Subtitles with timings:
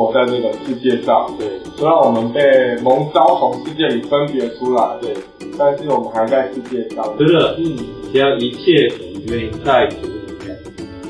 [0.00, 1.30] 活在这个世界上。
[1.38, 2.40] 对，虽然我们被
[2.82, 5.14] 蒙召从世界里分别出来，对，
[5.58, 7.04] 但是我们还在世界上。
[7.18, 7.76] 是的，嗯，
[8.12, 10.56] 只要一切我们愿意在主里面，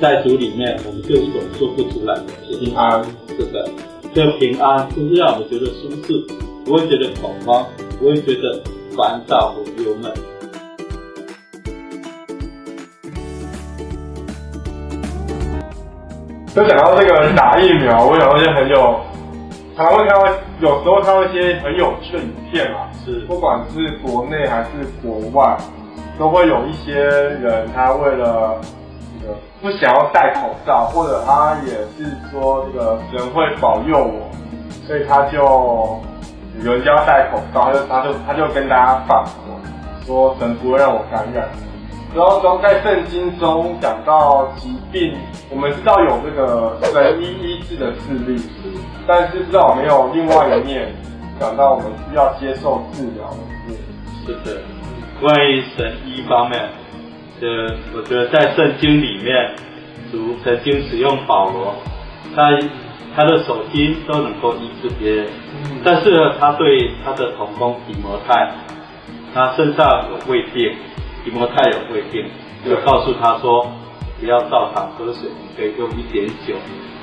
[0.00, 3.04] 在主里面，我们就一种说不出来的平安。
[3.36, 3.68] 是的，
[4.14, 6.26] 这个平安就是让我们觉得舒适，
[6.64, 7.66] 不会觉得恐慌，
[7.98, 8.62] 不会觉得
[8.96, 10.10] 烦躁和忧闷。
[16.58, 18.98] 就讲到这个打疫苗，我想到一些很有，
[19.76, 20.26] 常常会看到，
[20.58, 25.56] 有时候看到一些很有趣的影片嘛，是，不管是国内还是国外，
[26.18, 28.60] 都会有一些人，他为了
[29.20, 34.28] 这个不想要戴口罩，或者他也是说这个神会保佑我，
[34.84, 35.38] 所以他就
[36.64, 39.54] 有人家要戴口罩，他就他就他就跟大家反驳
[40.04, 41.48] 说神不会让我感染。
[42.14, 45.14] 然后中在圣经中讲到疾病，
[45.50, 48.40] 我们知道有这个神医医治的事例，
[49.06, 50.90] 但是知道没有另外一面
[51.38, 53.36] 讲到我们需要接受治疗的
[53.66, 53.78] 面。
[54.24, 54.62] 是的，
[55.20, 56.58] 关于神医方面，
[57.42, 59.54] 呃，我觉得在圣经里面，
[60.10, 61.74] 如曾经使用保罗，
[62.34, 62.50] 他
[63.14, 65.28] 他的手心都能够医治别人，
[65.84, 68.50] 但是呢，他对他的同工提摩太，
[69.34, 70.74] 他身上有胃病。
[71.28, 72.24] 提摩太有规定，
[72.64, 73.70] 就告诉他说，
[74.18, 76.54] 不要照常喝水，可以用一点酒。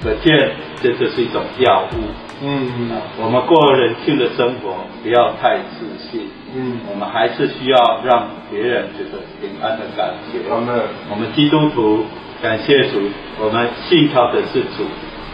[0.03, 0.51] 可见
[0.81, 1.97] 这就是一种药物。
[2.41, 3.01] 嗯嗯、啊。
[3.21, 6.27] 我们过人性的生活，不要太自信。
[6.55, 6.79] 嗯。
[6.89, 10.39] 我们还是需要让别人觉得平安的感觉。
[10.49, 12.03] 嗯、我们基督徒
[12.41, 12.99] 感谢主，
[13.39, 14.83] 我们信靠的是主，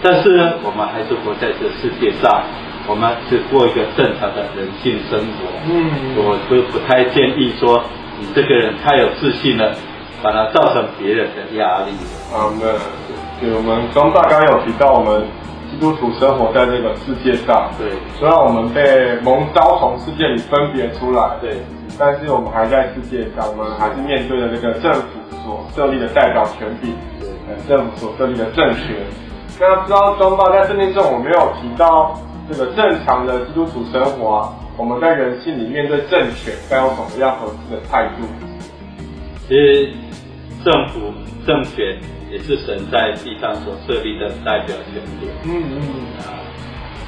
[0.04, 2.44] 但是呢，我们还是活在这世界上，
[2.88, 5.48] 我们是过一个正常的人性生活。
[5.66, 5.92] 嗯。
[6.18, 7.82] 我都不太建议说。
[8.22, 9.74] 你这个人太有自信了，
[10.22, 11.90] 反而造成别人的压力。
[12.30, 12.78] 啊，那
[13.42, 15.26] 对，我们庄大刚刚有提到，我们
[15.72, 21.58] 基督徒生活在这个世界上，对，虽然我们被蒙召从世界里分别出来，对，
[21.98, 25.10] 但是我们还在世界上，我们还是面对着这个政府
[25.44, 27.28] 所设立的代表权柄，对，
[27.68, 29.02] 政府所设立的政权。
[29.60, 32.14] 那知道庄爸在圣经中，我没有提到
[32.48, 34.54] 这个正常的基督徒生活啊。
[34.82, 38.26] 我们在人性里面对政权该有什么样合适的态度？
[39.48, 39.94] 其实
[40.66, 41.14] 政府
[41.46, 41.96] 政权
[42.32, 45.30] 也是神在地上所设立的代表权柄。
[45.44, 45.80] 嗯嗯
[46.26, 46.34] 啊，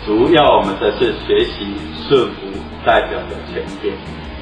[0.05, 1.73] 主要我们的是学习
[2.07, 2.41] 顺服
[2.85, 3.91] 代表的权柄。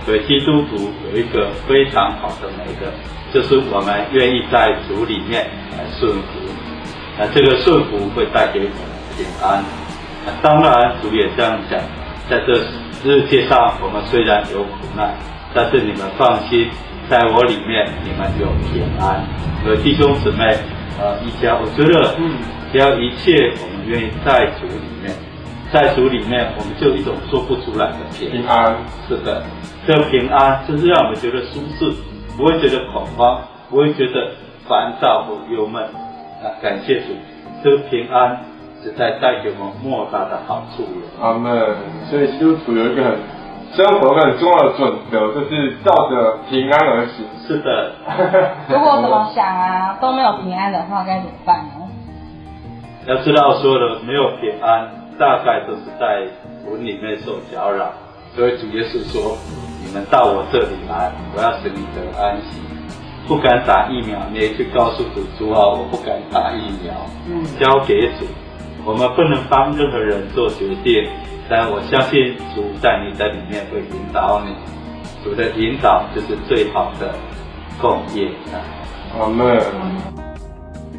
[0.05, 2.91] 所以基督徒有一个非常好的美德，
[3.33, 6.39] 就是我们愿意在主里面来顺服。
[7.17, 8.75] 那这个顺服会带给我们
[9.15, 9.63] 平安。
[10.25, 11.79] 那当然主也这样讲，
[12.29, 12.61] 在这。
[13.03, 15.15] 世界上我们虽然有苦难，
[15.55, 16.69] 但是你们放心，
[17.09, 19.25] 在我里面你们有平安。
[19.65, 20.55] 和弟兄姊妹，
[20.99, 22.37] 呃，一家，我觉得，嗯，
[22.71, 25.11] 只要一切我们愿意在主里面，
[25.73, 28.77] 在主里面，我们就有一种说不出来的平安。
[29.07, 29.43] 是的，
[29.87, 31.91] 这个平安就是让我们觉得舒适，
[32.37, 34.31] 不会觉得恐慌，不会觉得
[34.67, 35.83] 烦躁或忧闷。
[35.83, 37.07] 啊，感谢主，
[37.63, 38.37] 这个平安。
[38.83, 40.83] 是在带给我们莫大的好处。
[41.21, 41.75] 阿门。
[42.09, 43.17] 所以基督徒有一个很
[43.73, 47.25] 生活很重要的准则，就是照着平安而行。
[47.47, 47.93] 是的。
[48.69, 51.87] 如果怎么想啊，都没有平安的话，该怎么办呢？
[53.07, 56.27] 要知道说的没有平安，大概都是在
[56.63, 57.89] 魂里面受搅扰。
[58.35, 59.37] 所以主耶稣说
[59.83, 62.61] ：“你们到我这里来，我要使你得安息。
[63.27, 66.93] 不敢打疫苗，你也去告诉主主啊，我不敢打疫苗。
[67.27, 68.25] 嗯，交给主。”
[68.85, 71.07] 我们不能帮任何人做决定，
[71.49, 74.55] 但我相信主在你的里面会引导你。
[75.23, 77.13] 主的引导就是最好的
[77.79, 78.57] 共业啊！
[79.19, 79.55] 阿门。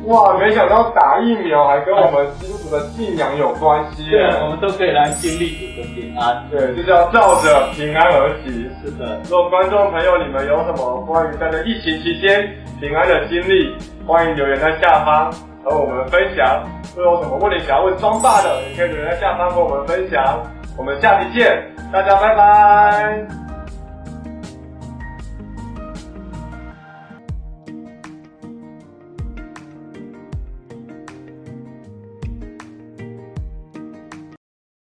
[0.06, 4.30] 哇，没想到打疫苗还跟我们基督徒的信仰有关系耶！
[4.30, 6.44] 对，我们都可以来经历主的平安。
[6.50, 8.52] 对，就是要照着平安而行。
[8.84, 9.20] 是的。
[9.24, 12.48] 如果观众朋友你们有什么关于在这疫情期间
[12.80, 13.74] 平安的经历，
[14.06, 15.32] 欢迎留言在下方
[15.64, 16.62] 和我们分享。
[16.96, 20.42] 如果有什么问题想要问庄爸的，也可以留言在下方和我们分享。
[20.76, 23.41] 我们下期见，大家拜拜。